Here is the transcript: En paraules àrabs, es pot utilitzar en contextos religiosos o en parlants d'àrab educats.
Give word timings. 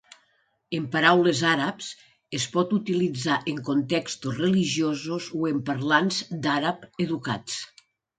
En 0.75 0.85
paraules 0.93 1.41
àrabs, 1.49 1.89
es 2.37 2.47
pot 2.55 2.73
utilitzar 2.77 3.35
en 3.51 3.59
contextos 3.67 4.39
religiosos 4.45 5.27
o 5.41 5.43
en 5.51 5.61
parlants 5.69 6.23
d'àrab 6.47 6.89
educats. 7.07 7.61